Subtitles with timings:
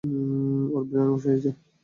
[0.73, 1.49] ওর brainwash হয়েছে।